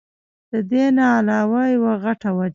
[0.51, 2.49] د دې نه علاوه يوه غټه وجه